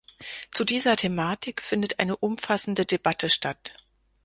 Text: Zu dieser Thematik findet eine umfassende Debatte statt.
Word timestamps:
Zu 0.51 0.65
dieser 0.65 0.95
Thematik 0.95 1.61
findet 1.61 1.99
eine 1.99 2.17
umfassende 2.17 2.87
Debatte 2.87 3.29
statt. 3.29 3.75